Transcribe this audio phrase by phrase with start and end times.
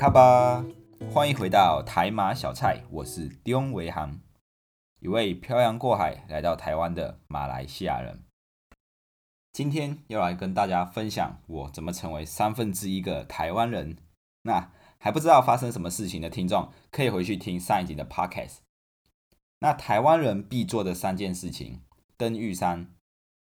[0.00, 0.64] 卡巴，
[1.12, 4.18] 欢迎回到台马小菜，我是丁维航，
[5.00, 8.24] 一位漂洋过海来到台湾的马来西亚人。
[9.52, 13.98] 今天要来跟大家分享我怎么成为三分之一个台湾人。
[14.44, 18.60] 那还不知道发生什么事情的听众，可以回去听上一集的 podcast。
[19.58, 21.82] 那台湾人必做的三件事情：
[22.16, 22.88] 登玉山、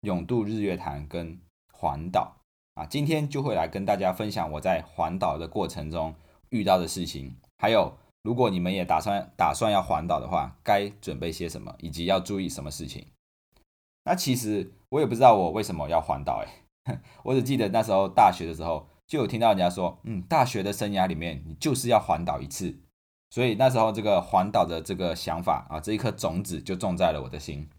[0.02, 1.39] 永渡日月潭跟
[1.71, 2.41] 环岛。
[2.73, 6.13] 啊，今天就会来跟大家分享我在环岛的过程中
[6.49, 13.08] 遇到的事情，还有如果你们也打算打算要环岛的话，该准备些什么，以及要注意什么事情。
[14.05, 16.44] 那其实我也不知道我为什么要环岛，
[16.85, 22.75] 哎， 我只记得那时候大学的时候就有听到人家说，嗯，大学的生涯里面你就是要环岛一次，
[23.30, 27.70] 所以那时候这个环岛的这个想法啊，这一颗种子就种在了我的心，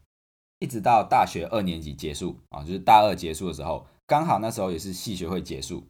[0.60, 3.86] 一直到大学二年级结束啊，就是大二结束的时候。
[4.06, 5.86] 刚好那时候也是系学会结束，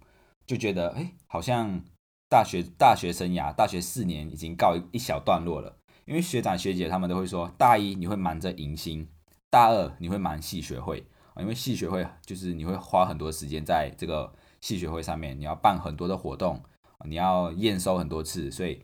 [0.46, 1.82] 就觉得哎，好像
[2.30, 5.76] 大学大学生涯大学四年已经告一小段落了。
[6.06, 9.06] 因为学长学姐他们都会说，大一你会忙着迎新，
[9.50, 11.42] 大二你会忙系学会啊。
[11.42, 16.62] 因为系学会就是你会花很多时间在这个系学会上面，你要办很多的活动，
[17.04, 18.82] 你要验收很多次，所以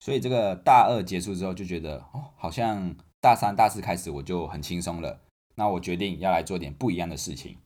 [0.00, 5.20] 所以这个大二结束之后就觉得哦，好像大三大四开始我就很轻松了。
[5.56, 7.58] 那我决定要来做点不一样的事情。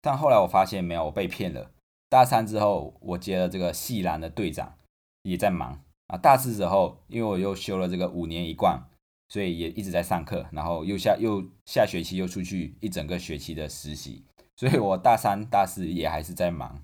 [0.00, 1.72] 但后来我发现没有，我被骗了。
[2.10, 4.74] 大三之后，我接了这个系篮的队长，
[5.22, 6.18] 也在忙啊。
[6.18, 8.82] 大四之后，因为我又修了这个五年一贯，
[9.28, 10.46] 所以也一直在上课。
[10.50, 14.24] 然后又下又下学期又出去一整个学期的实习，
[14.56, 16.82] 所以我大三、大四也还是在忙。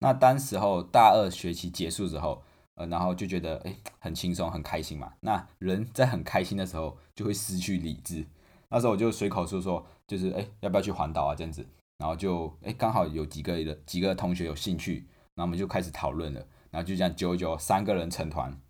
[0.00, 2.42] 那当时候大二学期结束之后，
[2.74, 5.14] 呃，然后就觉得哎，很轻松，很开心嘛。
[5.20, 8.26] 那人在很开心的时候，就会失去理智。
[8.68, 11.36] 那时候我就随口说说，就是哎，要不要去环岛啊？
[11.36, 11.64] 这样子。
[11.98, 16.46] 然后就哎，刚好有几个的几个同学有兴趣，然后我们就开始讨论了。
[16.70, 18.60] 然后就这样九九三个人成团，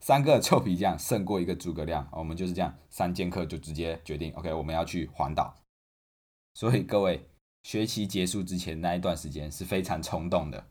[0.00, 2.06] 三个臭皮匠胜过一个诸葛亮。
[2.12, 5.56] 我们就是这样三剑客就直接决定，OK，我们要去环岛。
[6.52, 7.26] 所以各位，
[7.62, 10.62] 学期结束之前那一段时间是非常冲动的，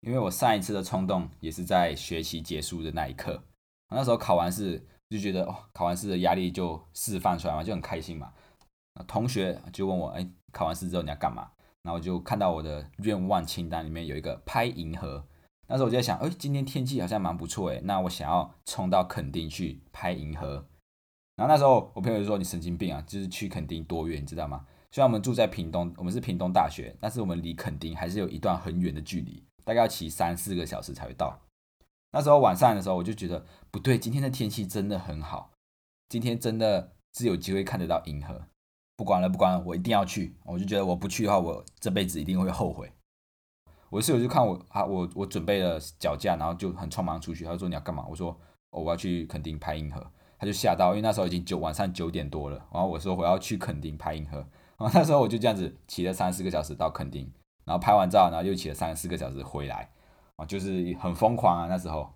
[0.00, 3.44] 因为我上一次的冲动也是在学期结束的那一刻。
[3.90, 8.32] 那时候考完试就觉得哦，考完试的压力就释放出来嘛，就很开心嘛。
[9.06, 10.26] 同学就问我，哎。
[10.52, 11.50] 考完试之后你要干嘛？
[11.82, 15.26] 然后我就看到我的愿望清单里面有一个拍银河。
[15.66, 20.66] 那时候我就在想，哎，今天天气好像蛮不错哎，那我想要冲到垦丁去拍银河。
[21.34, 24.66] 然后那时候我朋友就说：“你神经病啊，就是去垦丁多远，你知道吗？
[24.90, 31.40] 虽然我们住在屏东，我们是屏东大学，但是我们离垦丁还是有一段很远的距离，大概要骑三四个小时才会到。
[32.12, 35.52] 那时候晚上的时候，我就觉得不对，今天的天气真的很好，
[36.10, 38.42] 今天真的是有机会看得到银河。”
[38.96, 40.36] 不管了，不管了，我一定要去。
[40.44, 42.92] 我就觉得我不去的话，我这辈子一定会后悔。
[43.90, 47.44] 我室友就看我啊，我我准备了脚架，然后就很匆忙出去。
[47.44, 48.06] 他说你要干嘛？
[48.08, 48.38] 我说
[48.70, 50.10] 我要去垦丁拍银河。
[50.38, 52.56] 他就吓到，因为那时候已经九晚上九点多了。
[52.72, 54.38] 然后我说我要去垦丁拍银河。
[54.78, 57.30] 然后那时候我就这样子骑了三四个小时到垦丁，
[57.64, 59.90] 然后拍完照，然后又骑了三四个小时回来。
[60.36, 61.66] 啊，就是很疯狂啊！
[61.68, 62.10] 那时候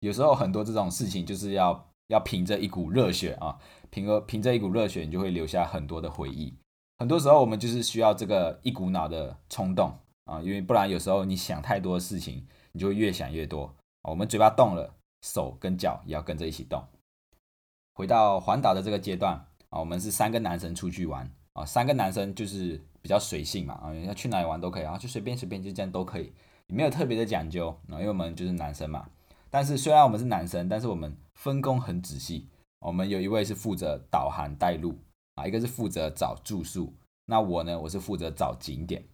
[0.00, 3.58] 有时候很多这种事情就是要要凭着一股热血啊。
[3.90, 6.54] 凭着凭着一股热血，你就会留下很多的回忆。
[6.98, 13.74] 很多时候，我们就是需要这个一股脑的冲动啊，因为不然有时候你想太多的事情，你就会越想越多。
[14.02, 16.82] 我们嘴巴动了，手跟脚也要跟着一起动。
[17.92, 19.34] 回到环岛的这个阶段
[19.68, 26.32] 啊，我们是三个男生出去玩啊，三个男生就是比较随性嘛啊，要去哪里玩都可以啊，就随便随便就这样都可以，
[26.66, 29.08] 没有特别的讲究啊，因为我们就是男生嘛。
[29.50, 32.48] 但是虽然我们是男生，但是我们分工很仔细。
[32.80, 34.98] 我们有一位是负责导航带路
[35.34, 36.92] 啊，一个是负责找住宿。
[37.26, 39.04] 那我呢，我是负责找景点。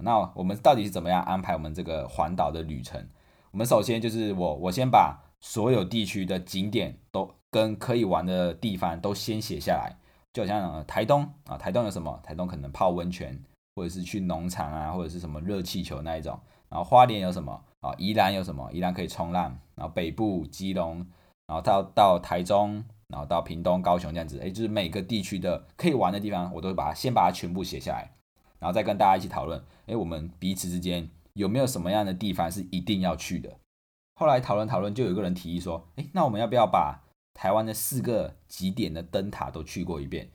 [0.00, 3.08] 那我们到底是怎么样安排我们这个环岛的旅程？
[3.50, 9.98] 我们首先就是我，我先把所有地区的景点都跟可以玩的地方都先写下来。
[10.32, 12.20] 就好像台东啊，台东有什么？
[12.22, 13.42] 台东可能泡温泉，
[13.74, 16.38] 或者是去农场啊，或者是什么热气球那一种。
[16.68, 17.92] 然后花莲有什么啊？
[17.98, 18.70] 宜兰有什么？
[18.72, 19.58] 宜兰可以冲浪。
[19.74, 21.04] 然后北部基隆，
[21.46, 22.84] 然后到到台中。
[23.08, 28.14] 然后到屏东、高雄这样子，哎，就是每个地区的可以玩的地方，我都会把它先把它全部写下来，
[28.58, 33.58] 然后再跟大家一起讨论，哎，我们彼此之间有没有什么样的地方是一定要去的？
[34.14, 40.30] 后来讨论讨论，就有一个人提议说，哎，那我们要不要把台湾的四个极点的灯塔都去过一遍？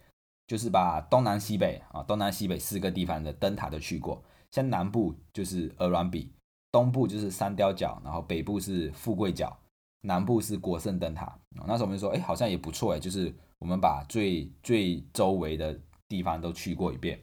[0.48, 6.34] 就是把东南西北啊，东南西北四个地方的灯塔都去过，像南部就是鹅銮鼻，
[6.72, 9.58] 东部就是三雕角，然后北部是富贵角。
[10.06, 11.34] 南部是国圣灯塔，
[11.66, 15.80] 那时候我们就说，哎，好像也不错哎，就是我们把最最周围的
[16.10, 17.18] 地方都去过一遍，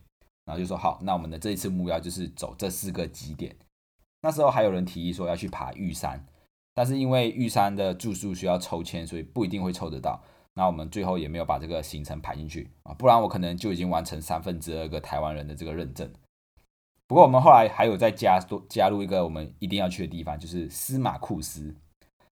[0.47, 3.55] 然后就说好，那我们的这一次目标就是走这四个极点。
[4.23, 6.25] 那时候还有人提议说要去爬玉山，
[6.75, 10.19] 但是因为玉山的住宿需要抽签，所以不一定会抽得到。
[10.55, 16.11] 那我们最后也没有把这个行程排进去啊，不然我可能就已经完成三分之二个台湾人的这个认证。
[17.07, 21.77] 不过我们后来还有再加多加入一个我们一定要去的地方，就是司马库斯。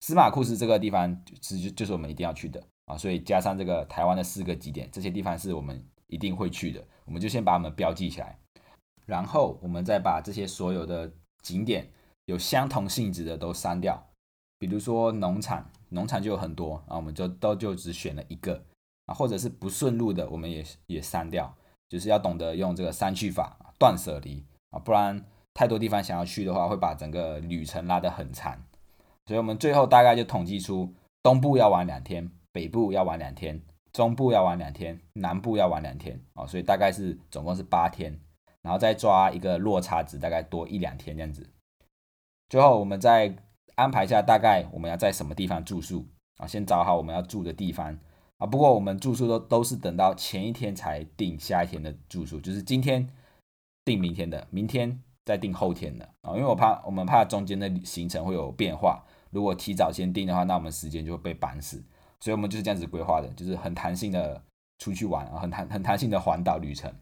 [0.02, 8.36] 司马库斯这个地方是就就是我们一定要去的啊，所以加上这个台湾的四个景点，这些地方是我们一定会去的，我们就先把它们标记起来，
[9.06, 11.88] 然后我们再把这些所有的景点
[12.24, 14.10] 有相同性质的都删掉，
[14.58, 18.60] 比如说农场，农场就有很多啊，我们就都就只选了一个
[19.06, 21.54] 啊，或者是不顺路的，我们也也删掉，
[21.88, 25.24] 就是要懂得用这个删去法，断舍离啊，不然
[25.54, 28.60] 太多地方想要去的话，会把整个旅程拉得很长。
[29.26, 30.92] 所以我们最后大概就统计出，
[31.22, 38.18] 东部要玩两天，北部要玩两天，中部要玩两天，南部要玩两天哦，所以大概是总共是八天，
[38.62, 41.48] 然后再抓一个落差值，大概多一两天这样子。
[42.48, 43.34] 最后我们再
[43.76, 46.04] 安排一下，大概我们要在什么地方住宿
[46.38, 46.46] 啊？
[46.46, 47.96] 先找好我们要住的地方
[48.38, 48.46] 啊。
[48.46, 53.08] 不过我们住宿都都是等到前一天才定下一天的住宿，就是今天
[53.84, 59.04] 定明天的，明天再定后天的啊，因为我怕我们怕中间的行程会有变化。
[59.32, 61.82] 如果提早先定的话，那我们时间就会被绑死，
[62.20, 64.40] 所以我们就是这样子规划的，就是很弹性的
[64.78, 66.94] 出去玩，很弹很弹性的环岛旅程。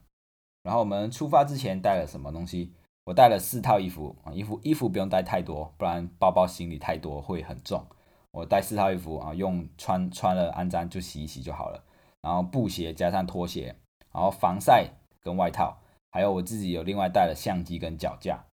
[0.63, 2.73] 然后我们出发之前带了什么东西？
[3.07, 7.85] 我带了四套衣服啊，衣服衣服不用带太多，不然包包行李太多会很重。
[8.31, 11.83] 我带四套衣服啊，用穿穿了安脏就洗一洗就好了。
[12.23, 13.75] 然后布鞋加上拖鞋，
[14.13, 14.91] 然后防晒
[15.21, 15.79] 跟外套，
[16.13, 18.45] 还有我自己有另外带了相机跟脚架，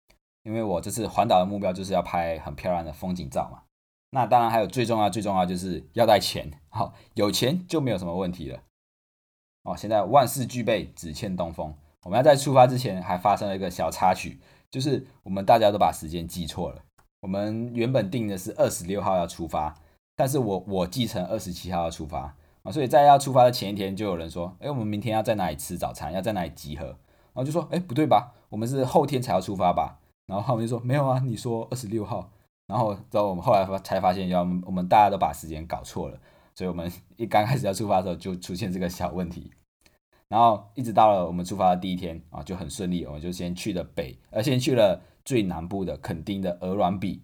[0.45, 3.65] 因为我这次环岛的目标就是要拍很漂亮的风景照嘛。
[4.11, 8.61] 那当然还有最重要最重要就是要带钱，好有钱就没有什么问题了。
[9.65, 11.75] 哦，现在万事俱备，只欠东风。
[12.05, 14.39] 我们要在出发之前还发生了一个小插曲，
[14.71, 16.83] 就是我们大家都把时间记错了。
[17.23, 19.75] 我们原本定的是二十六号要出发，
[20.15, 26.13] 但是我我记成二十七号要出发啊，所以在要出发的前一天就有人说，哎，我们明天要在哪里吃早餐？
[26.13, 26.87] 要在哪里集合？
[26.87, 28.35] 然后就说，哎，不对吧？
[28.51, 29.99] 我们是后天才要出发吧？
[30.27, 32.31] 然后他们就说，没有啊，你说二十六号。
[32.67, 36.19] 然后，之后我们后来才发现，要我们大家都把时间搞错了，
[36.55, 39.53] 所以我们一刚开始要出发的时候就出现这个小问题。
[40.29, 47.23] 然后一直到了我们出发的第一天啊，就很顺利，我们就先去了北，呃，先去了最南部的垦丁的鹅銮鼻。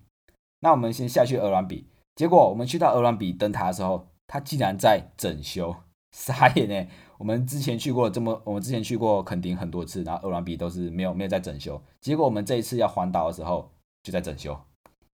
[0.60, 5.74] 那我们先下去鹅銮鼻，结果我们去到鹅銮鼻灯塔的时候，它竟然在整修，
[6.14, 6.88] 傻眼呢！
[7.18, 13.72] 我们之前去过这么，我们之前去过垦丁很多次，然后鹅銮鼻都是没有没有在整修，结果我们这一次要环岛的时候
[14.04, 14.56] 就在整修。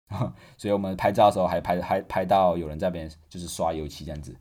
[0.56, 4.36] 所以我们拍照的时候还拍还拍到有人在边就是刷油漆这样子。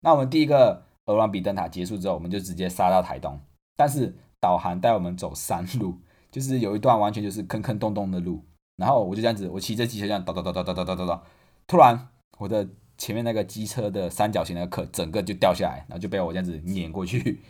[0.00, 3.40] 那我们第一个鹅銮比灯塔结束之后，我们就直接杀到台东。
[3.76, 5.98] 但是导航带我们走山路，
[6.30, 8.42] 就是有一段完全就是坑坑洞洞的路。
[8.76, 11.20] 然后我就这样子，我骑着机车这样叨叨叨叨叨叨叨叨，
[11.66, 12.68] 突然我的
[12.98, 17.40] 前面那个机车的三角形的壳整个就掉下来，然后就被我这样子碾过去。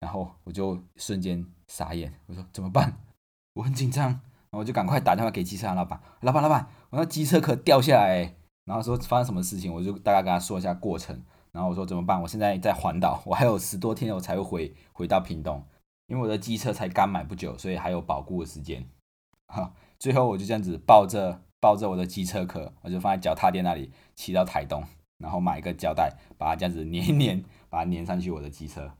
[0.00, 2.96] 然后我就瞬间傻眼，我说怎么办？
[3.54, 4.20] 我很紧张。
[4.58, 12.20] 我就赶快打电话给机车行老板，老板老板，我那机车壳掉下来，然后说发生什么事情，我就大概跟他说一下过程，然后我说怎么办？
[12.20, 15.64] 我现在在环岛，我还有十多天我才会回回到屏东，
[16.08, 18.84] 因为我的机车才刚买不久，所以还有保固的时间。
[19.46, 24.84] 哈，最后我就这样子抱着抱着我的机车壳，我就放在脚踏垫那里，骑到台东，
[25.18, 28.92] 然后买一个胶带，把它这样子粘一粘， 把它粘上去我的机车。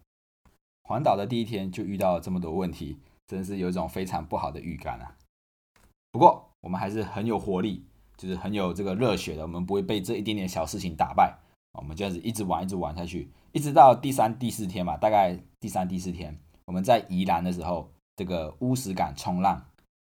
[0.83, 5.17] 环岛的第一天就遇到了这么多问题，真是有一种非常不好的预感啊。
[6.13, 7.87] 不过我们还是很有活力，
[8.17, 9.43] 就是很有这个热血的。
[9.43, 11.39] 我们不会被这一点点小事情打败，
[11.73, 19.55] 我们这样子一直玩，一直玩下去，一直到第三、第四天嘛，大概第三、第四天，我们在宜兰的时候，这个乌石港冲浪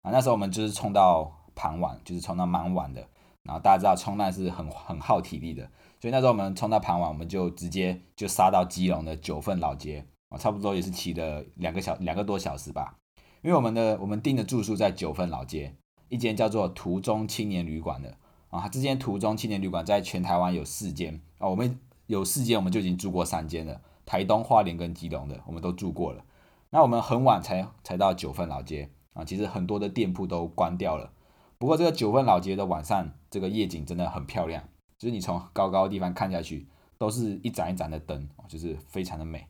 [0.02, 3.06] 啊，那时候我们就是冲到傍晚，就是冲到蛮晚的。
[3.42, 5.62] 然后大家知道冲浪是很很耗体力的，
[6.00, 12.96] 所以那时候我们冲到傍晚，我们就直接就杀到基隆的九份老街啊，差不多也是骑了两个小两个多小时吧，
[13.42, 15.74] 因为我们的我们订的住宿在九份老街。
[16.10, 18.18] 一间叫做途中青年旅馆的
[18.50, 23.80] 啊，这间途中青年旅馆在全台湾有四间啊，我们有四间，我们就已经住过三间了。
[24.04, 26.24] 台东、花莲跟基隆的，我们都住过了。
[26.70, 31.12] 那我们很晚才才到九份老街啊，其实很多的店铺都关掉了。
[31.58, 36.66] 不过这个九份老街的晚上，这个夜景真的很漂亮，就是你从高高的地方看下去，
[36.98, 39.46] 都是一盏一盏的灯，就是非常的美。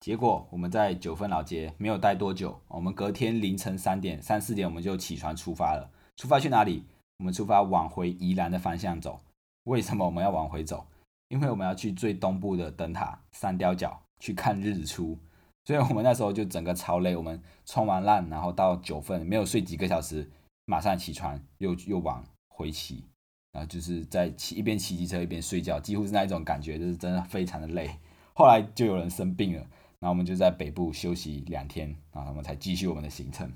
[0.00, 5.90] 结果我们在九份老街没有待多久，我们隔天凌晨三点、三四点我们就起床出发了。
[6.16, 6.84] 出发去哪里？
[7.18, 9.20] 我们出发往回宜兰的方向走。
[9.64, 10.86] 为什么我们要往回走？
[11.28, 15.18] 因为我们要去最东部的灯塔三雕角去看日出。
[15.66, 17.14] 所以我们那时候就整个超累。
[17.14, 20.26] 我们冲完浪，然后到九份没有睡几个小时，
[20.64, 23.04] 马上起床，又又往回骑，
[23.52, 27.90] 然后就是在骑一边骑机车一边睡觉，几乎是那一种感觉，就是真的非常的累。
[28.32, 29.66] 后来就有人生病了，
[30.00, 33.52] 然后我们就在北部休息两天，啊我们才继续我们的行程。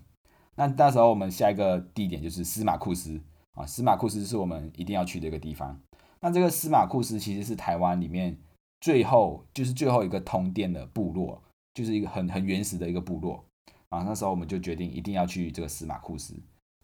[0.57, 3.21] 那那时候我们下一个地点就是司马库斯
[3.55, 5.81] 啊，司马库斯是我们一定要去的一个地方。
[6.21, 8.39] 那这个司马库斯其实是台湾里面
[8.81, 11.43] 最后就是最后一个通电的部落，
[11.75, 13.45] 就是一个很很原始的一个部落
[13.89, 14.03] 啊。
[14.03, 16.35] 那时候我们就决定一定要去这个司马库斯。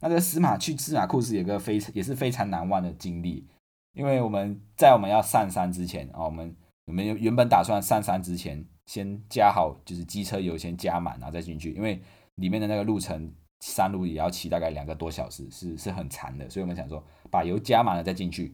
[0.01, 3.47] 那这个司马去司马库斯有个非也是非常难忘的经历，
[3.93, 12.03] 因为我们在我们要上山之前啊，我们我们原本打算上山之前先加好，就是机车油先加满，然后再进去，因为
[12.35, 18.53] 里面的那个路程山路也要骑大概两个多小时，是是很长的，所以我们想说把油加满了再进去。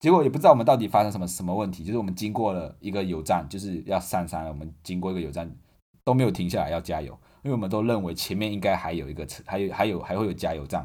[0.00, 5.54] 结果也不知道我们到底发生什么什么问题，就是我们经过了一个油站，就是要上山了，我们经过一个油站
[6.02, 7.12] 都没有停下来要加油。
[7.42, 10.82] 因为我们都认为前面应该还有一个车，还有还有还会有加油站，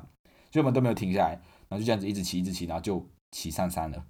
[0.51, 1.29] 所以我们都没有停下来，
[1.69, 4.05] 然后就这样子一直骑一直骑，然后就骑上山了。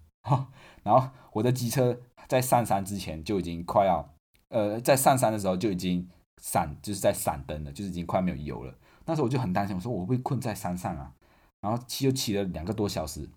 [0.81, 4.15] 然后我的机车在上山之前就已经快要，
[4.49, 6.07] 呃，在上山的时候就已经
[6.41, 8.75] 闪，就是在闪灯了，就是已经快没有油了。
[9.05, 11.13] 那时候我就很担心，我说我会困在山上啊。
[11.61, 13.29] 然后骑又骑了两个多小时，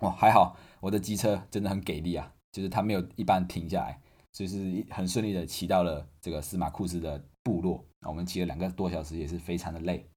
[0.00, 4.00] 哇，还好我的机车真的很给力啊，就是它没有一般停下来，
[4.32, 7.84] 所以是很顺利的骑到了这个司马库斯的部落。
[8.02, 10.08] 我们骑了两个多小时，也是非常的累。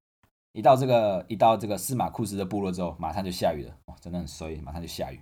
[0.54, 5.20] 一到这个一到这个司马库斯的部落之后，马上就下雨了，哇，真的很衰，马上就下雨。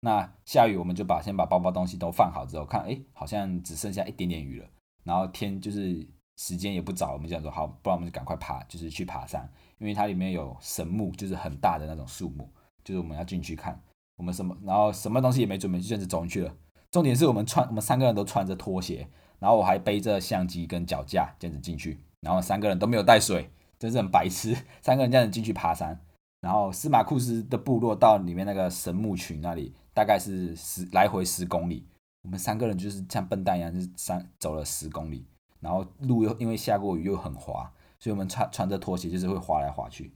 [0.00, 4.66] 那下雨，我们就把先把包包东西都放好之后，看，哎，好像只剩下一点点雨了。
[5.04, 12.48] 然后天就是时间也不早，我们想说，好，不然我们就赶快爬，就是去爬山，因为它里面有神木，就是很大的那种树木，
[12.82, 13.80] 就是我们要进去看。
[14.16, 16.54] 我们什么，然后什么东西也没准备，就这样子走进去了。
[16.90, 19.08] 重点是我们穿，我们三个人都穿着拖鞋。
[19.38, 24.54] 然后我还背着相机跟脚架这样子进去，然后三个人都没有带水，真是很白痴。
[24.82, 25.98] 三个人这样子进去爬山，
[26.40, 31.86] 然后司马库斯的部落到里面那个神木群那里，大概是十来回十公里。
[32.22, 35.26] 我们三个人就是像笨蛋一样，就是三走了十公里，
[35.60, 40.12] 然后路又因为下过雨又很滑，所以我们穿穿着拖鞋就是会滑来滑去。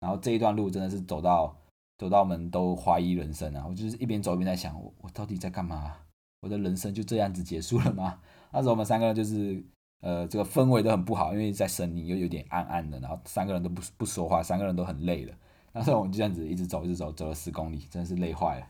[0.00, 1.56] 然后这一段路真的是走到
[1.98, 3.66] 走到我们都怀疑人生啊！
[3.68, 5.96] 我就是一边走一边在想，我我到底在干嘛？
[6.40, 8.20] 我的人生就这样子结束了吗？
[8.52, 9.60] 那时候我们三个人就是，
[10.00, 15.34] 呃，这个氛围都很不好，因为在森林又有点暗暗的，然后三个人都不不说话，三个人都很累了。
[15.78, 18.66] 那时候我们就这样子一直走，一直走，走了十公里，真的是累坏了。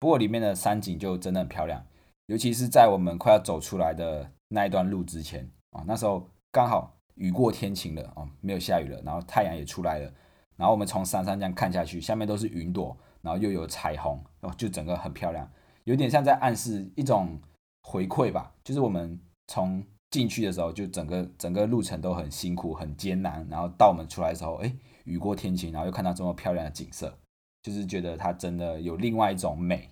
[0.00, 1.86] 不过里面的山景就真的很漂亮，
[2.26, 10.12] 尤其是在我们快要走出来的那一段路之前啊，那时候刚好雨过天晴了啊，没有下雨了，然后太阳也出来了，
[10.56, 15.48] 然后我们从山上这样看下去，下面都是云朵，然后又有彩虹，哦，就整个很漂亮，
[15.84, 17.40] 有点像在暗示一种。
[17.80, 24.70] 回馈吧，就是我们从进去的时候，就整个整个路程都很辛苦、很艰难，然后到我们出来的时候，哎，
[25.08, 27.18] 雨过天晴，然后又看到这么漂亮的景色，
[27.62, 29.90] 就是觉得它真的有另外一种美，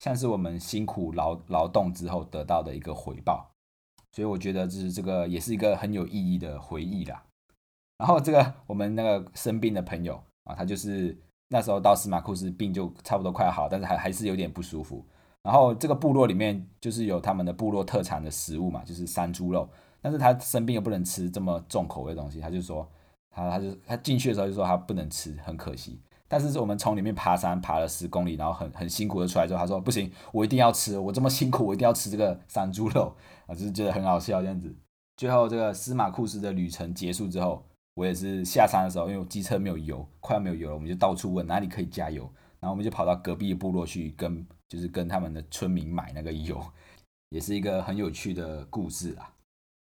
[0.00, 3.50] 像是我们辛苦劳劳动之后得到的一个回报，
[4.12, 7.22] 所以我觉得就是这个也是一个很有意义的回忆啦。
[7.98, 11.16] 然后这个我们那个生病的朋友啊，他就是
[11.48, 15.04] 那时候到司马库斯病就差不多快好，但是还还是有点不舒服。
[15.42, 19.68] 然后这个部落里面就是有他们的部落特产的食物嘛，就是山猪肉。
[20.02, 22.88] 但是他生病又不能吃这么重口味的东西，他就说
[23.30, 26.00] 他他就他进去的时候就说他不能吃，很可惜。
[26.28, 33.14] 但是我们从里面爬山爬了十公里，然后很很辛苦的出来之后，他说不行，我一定要吃，我这么辛苦，我一定要吃这个山猪肉
[33.46, 34.74] 啊，就是觉得很好笑这样子。
[35.16, 42.22] 最后这个司马库斯的旅程结束之后，我也是下山的时候，因为机车没有油，快要没有油了，我们就到处问哪里可以加油，
[42.60, 44.46] 然后我们就跑到隔壁部落去跟。
[44.70, 46.64] 就是跟他们的村民买那个油，
[47.30, 49.34] 也是一个很有趣的故事啊。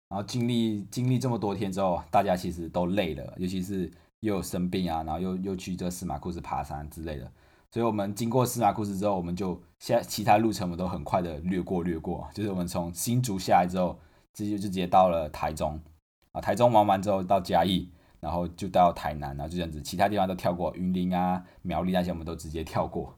[0.08, 7.30] 然后经历经历这么多天之后，大家其实都累了，尤其是又有生病啊，然后又又去这司马库斯爬山之类的。
[7.72, 12.26] 所以我们经过司马库斯之后，我们就现其他路程我们都很快的略过略过。
[12.32, 13.98] 就是我们从新竹下来之后，
[14.32, 15.78] 直接就直接到了台中
[16.32, 16.40] 啊。
[16.40, 23.14] 台中玩完之后到嘉义，然后就到台南，然后就这样子，其他地方都跳过，云林啊、苗栗那些我们都直接跳过。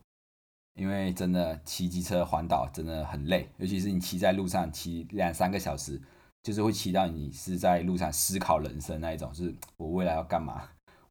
[0.74, 6.00] 因为真的骑机车环岛真的很累，尤其是你骑在路上骑两三个小时，
[6.42, 10.62] 就是会骑到你是在路上思考人生那一种，是我未来要干嘛，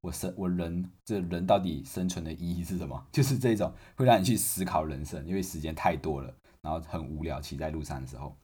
[0.01, 3.05] 我生我人这人到底生存的意义是什么？
[3.11, 8.35] 就是这种会让你去思考人生，因为时间太多了，然后很无聊，骑在路上的时候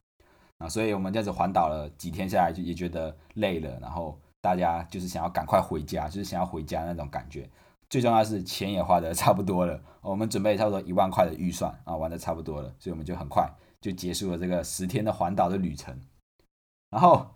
[0.58, 7.48] 啊，所以我们这样子环岛了几天下来，就也觉得累了，然后大家就是想要赶快回家，就是想要回家那种感觉。
[7.90, 13.48] 最重要是钱也花的差不多了，我们准备差不多一万块的预算啊，玩的差不多了，所以我们就很快
[13.80, 15.98] 就结束了这个十天的环岛的旅程。
[16.94, 17.26] 然后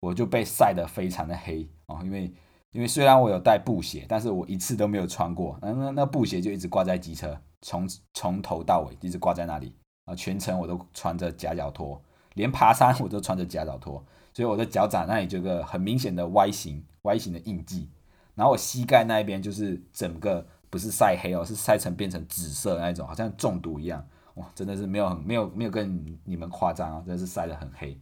[0.00, 2.30] 我就被晒得非常的黑啊，因为
[2.72, 5.58] 因为虽然我有带布鞋，但是我一次都没有穿过。
[5.62, 9.72] 那那那布鞋就一直挂在机车，从从头到尾一直挂在那里
[10.04, 11.98] 啊，全程我都穿着夹脚拖，
[12.34, 17.88] 连爬山我都穿着夹脚拖，所以我的脚掌那里就个很明显的 Y 型 Y 型的印记。
[18.34, 24.06] 然后我膝盖那一边就是整个不是晒黑哦，是晒成变成紫色那一种，好像中毒一样。
[24.34, 27.98] 哇，真的是没有很没有没有跟你们夸张啊，真的是晒得很黑。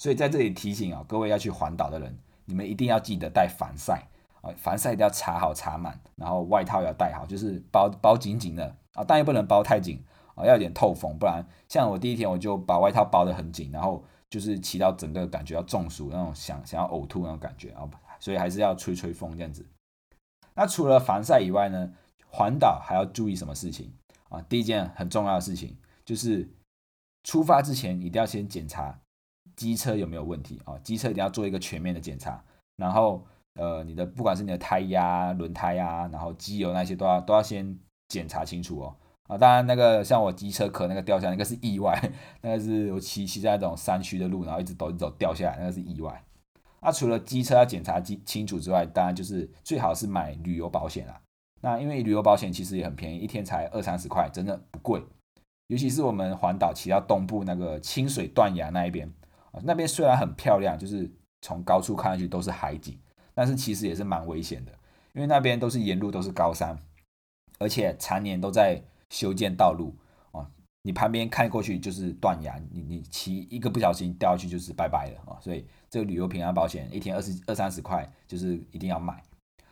[0.00, 2.18] 所以在这里提醒啊，各位要去环岛的人。
[2.46, 4.08] 你们一定要记得带防晒
[4.40, 10.02] 啊，防晒一定要擦好擦满，然后外套要带好，就是包包紧紧的啊，但又不能包太紧
[10.34, 17.88] 啊，要有点透风，不然像我第一天我就把外套包得很紧，然后就是骑到整个感觉要中暑那种想想要呕吐那种感觉啊，
[18.18, 19.64] 所以还是要吹吹风这样子。
[20.54, 21.92] 那除了防晒以外呢，
[22.26, 23.92] 环岛还要注意什么事情
[24.28, 24.42] 啊？
[24.48, 26.50] 第一件很重要的事情就是
[27.22, 28.98] 出发之前一定要先检查。
[29.60, 30.78] 机车有没有问题啊？
[30.82, 32.42] 机车一定要做一个全面的检查，
[32.78, 33.22] 然后
[33.56, 38.96] 呃，你的不管是你的胎压、轮胎啊，然后机油那些都要都要先检查清楚哦。
[39.28, 41.94] 啊，当然那个像我机车壳那个掉下来，那个是意外，
[42.40, 46.24] 那个是我骑骑在那种山区的路，然后一直走一抖掉下来，那个是意外。
[46.80, 51.20] 那除了机车要检查清清楚之外，当然就是最好是买旅游保险啦。
[51.60, 55.04] 那因为旅游保险其实也很便宜，一天才二三十块，真的不贵。
[55.66, 59.12] 尤其是我们环岛骑到东部那个清水断崖那一边。
[59.52, 61.10] 啊那边虽然很漂亮，就是
[61.42, 62.98] 从高处看上去都是海景，
[63.34, 64.72] 但是其实也是蛮危险的，
[65.12, 66.78] 因为那边都是沿路都是高山，
[67.58, 69.94] 而且常年都在修建道路
[70.32, 70.50] 啊。
[70.82, 75.40] 你旁边看过去就是断崖，你你骑一个不小心掉下去就是拜拜了啊。
[75.40, 79.22] 所以这个旅游平安保险一天二十二三十块，就是一定要买。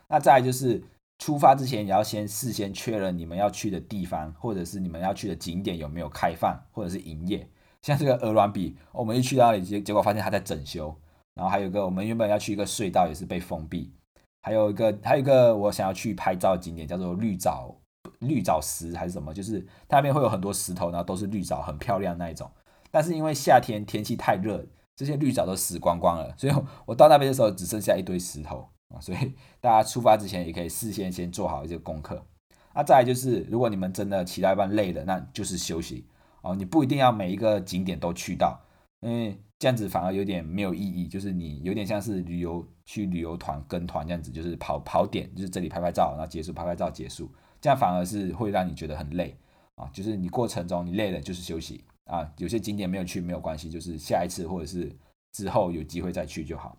[0.07, 0.83] 那再就是
[1.19, 7.47] 出发之前也要先事先确认你们要去的地方，或者是你们要去的景点有没有开放或者是营业。
[7.81, 10.93] 像这个鹅卵比，我们一去到那里结结果发现它在整修，
[11.35, 13.93] 然后还有一个我们原本要去一个隧道也是被封闭，
[14.41, 17.75] 还有一个还有一个我想要去拍照景点叫做绿藻
[18.19, 22.49] 绿藻石还是什么，就是它那边会有很多石头，然后都是绿藻，很漂亮那一种。
[22.91, 24.65] 但是因为夏天天气太热，
[24.95, 26.53] 这些绿藻都死光光了，所以
[26.85, 28.99] 我到那边的时候只剩下一堆石头啊。
[28.99, 32.25] 所以大家出发之前也可以事先先做好一些功课。
[32.73, 36.05] 那再来就是，如果你们真的骑到一半累了，那就是休息。
[36.41, 38.59] 哦，你不一定要每一个景点都去到，
[39.01, 41.07] 因为这样子反而有点没有意义。
[41.07, 49.37] 就是你有点像是旅游去旅游团跟团这样子，就是跑跑点，就是这里拍拍照，然后结束拍拍照结束，这样反而是会让你觉得很累
[49.75, 49.89] 啊。
[49.93, 52.31] 就是你过程中你累了就是休息啊。
[52.37, 54.95] 有些景点没有去没有关系，就是下一次或者是
[55.33, 56.77] 之后有机会再去就好。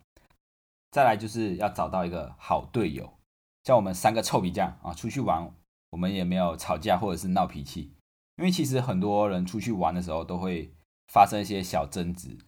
[0.90, 3.08] 再来就是要找到一个好队友，
[3.64, 5.52] 像我们三个臭皮匠啊，出去玩
[5.90, 7.92] 我们也没有吵架或者是闹脾气。
[8.40, 10.72] 因为其实很多人出去玩的时候都会
[11.12, 12.38] 发生一些小争执，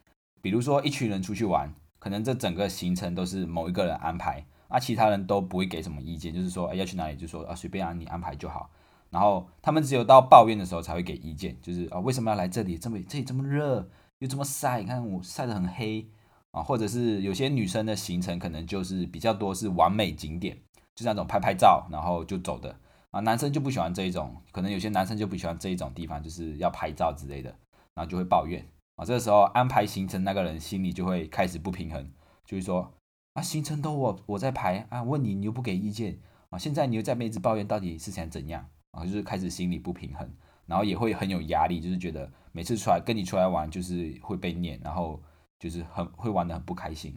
[0.40, 8.70] 比如说一群人出去玩，可能这整个行程都是某一个人安排，啊，其他人都不会给什么意见，就是说，哎，要去哪里就说啊，随便啊，你安排就好。
[9.10, 12.78] 然后他们只有到抱怨的时候才会给意见，就是啊，为什么要来这里？
[12.78, 13.86] 这么这里这么热，
[14.20, 16.08] 又这么晒，你看我晒得很黑
[16.52, 16.62] 啊。
[16.62, 20.56] 或者是有些女生的行程可能就是比较多是完美景点，
[20.94, 22.74] 就是那种拍拍照然后就走的。
[23.12, 27.50] 啊，男生就不喜欢这一种，可能有些男生就不喜欢这一种地方，就是要拍照之类的，
[27.94, 29.04] 然后就会抱怨啊。
[29.04, 32.10] 这个时候安排行程那个人心里就会开始不平衡，
[32.46, 32.90] 就是说
[33.34, 39.04] 啊，行程都我我在排啊，问你你又不给意见啊，现在你又在妹子抱怨，到底是想怎样啊？
[39.04, 40.26] 就是开始心里不平衡，
[40.64, 45.22] 然后也会很有压力，就是觉得每次出来跟你出来玩就是会被念，然后
[45.58, 47.14] 就是很会玩的很不开心。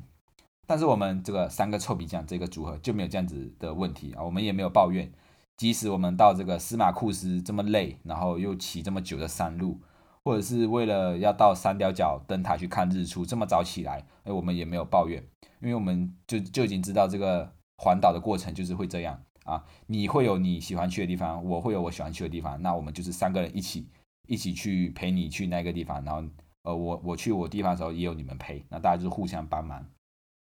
[0.67, 5.09] 但是我们这个三个臭皮匠这个组合就没有这样子的问题啊，我们也没有抱怨。
[5.57, 9.79] 即使我们到这个司马库斯这么累，然后又骑这么久的山路，
[10.25, 15.23] 或者是为了要到三貂角灯塔去看日出这么早起来，哎，我们也没有抱怨，
[15.61, 23.87] 因为我们就就已经知道这个环岛的过程就是会这样啊，你会有你喜欢去的地方，我会有我喜欢去的地方，那我们就是三个人一起
[24.27, 26.21] 一起去陪你去那个地方，然后
[26.63, 29.85] 呃我我去我地方的时候也有你们陪，那大家就是互相帮忙。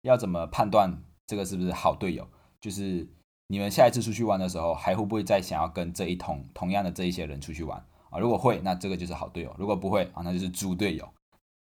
[0.03, 2.29] 要怎么判断这个是不是好队友？
[2.61, 3.09] 就是。
[3.51, 8.21] 你们下一次出去玩的时候，还会不会再想要跟这一同同样的这一些人出去玩啊？
[8.21, 11.13] 如果会，那这个就是好队友；如果不会啊，那就是猪队友。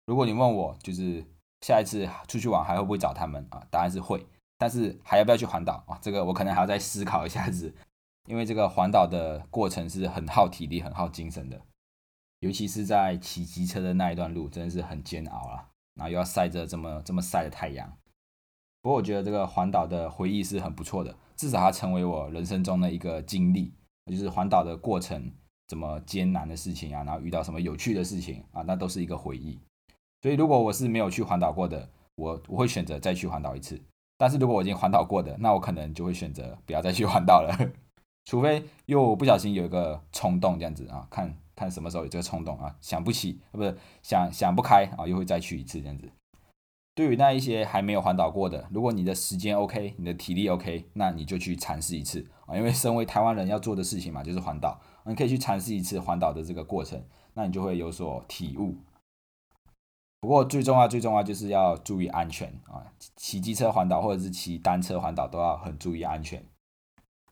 [0.05, 1.25] 如果你问我，就是
[1.63, 3.67] 下一次出去玩还会不会找他们啊？
[3.71, 4.27] 答案是会，
[4.59, 5.99] 但是还要不要去环岛啊？
[6.03, 7.75] 这个我可能还要再思考一下子，
[8.27, 11.59] 因为这个环岛的过程是很耗体力、很耗精神的，
[12.41, 15.71] 尤其是在骑机车的那一段路，真的是很煎熬啊！
[15.95, 17.97] 然后又要晒着这么这么晒的太阳。
[18.83, 21.17] 不过我觉得这个环岛的回忆是很不错的。
[21.43, 23.73] 至少它成为我人生中的一个经历，
[24.07, 25.29] 就是环岛的过程
[25.67, 29.59] 怎么艰难的事情啊，然后遇到什么有趣的事情啊，那都是一个回忆。
[30.21, 33.83] 所以如果我是没有去环岛过的，我我会选择再去环岛一次。
[34.17, 37.73] 但是如果我已经环岛过的，那我可能就会选择不要再去环岛了，
[38.25, 46.09] 除非又不小心有一个冲动这样子啊，看看什么时候有这个冲动啊，想不起，不是想想不开啊，又会再去一次这样子。
[46.95, 57.03] 对于那一些还没有环岛过的，如果你的时间 OK，你的体力 OK，那你就去尝试一次啊，因为身为台湾人要做的事情嘛，就是环岛，你可以去尝试一次环岛的这个过程，
[57.35, 58.77] 那你就会有所体悟。
[60.21, 62.93] 不过最重要、最重要就是要注意安全啊！
[63.17, 66.45] 骑机车环岛或者是骑单车环岛都要很注意安全。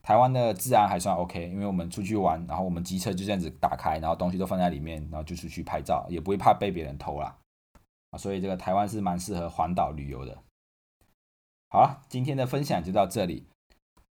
[0.01, 7.37] 台湾的治安还算 OK，因为我们出去玩，然后我们机车就这样子打开，然后东西都放在里面，然后就出去拍照，也不会怕被别人偷啦。
[8.11, 10.37] 啊，所以这个台湾是蛮适合环岛旅游的。
[11.69, 13.45] 好了，今天的分享就到这里。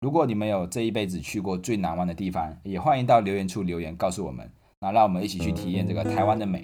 [0.01, 6.63] 如果你们有这一辈子去过最难忘的地方，也欢迎到留言处留言告诉我们，那让我们一起去体验这个台湾的美。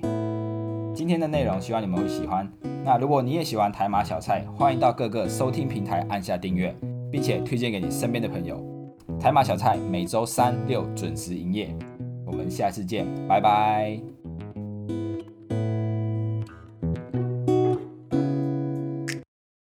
[0.93, 2.51] 今天的内容希望你们会喜欢。
[2.83, 6.75] 那如果你也喜欢台马小菜，欢迎到各个收听平台按下订阅，
[7.09, 8.61] 并且推荐给你身边的朋友。
[9.19, 11.73] 台马小菜每周三六准时营业，
[12.25, 14.10] 我们下次见，拜拜。